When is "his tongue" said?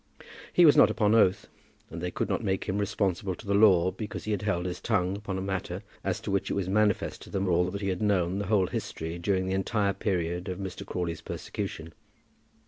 4.65-5.15